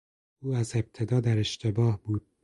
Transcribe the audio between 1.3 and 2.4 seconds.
اشتباه بود.